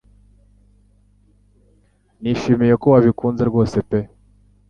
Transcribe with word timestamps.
Nishimiye 2.21 2.73
ko 2.81 2.87
wabikunze 2.93 3.41
rwose 3.49 3.77
pe 3.89 3.99